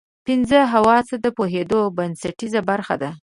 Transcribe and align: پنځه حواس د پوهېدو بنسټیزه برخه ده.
پنځه 0.25 0.59
حواس 0.73 1.07
د 1.23 1.25
پوهېدو 1.37 1.79
بنسټیزه 1.97 2.61
برخه 2.69 2.95
ده. 3.01 3.11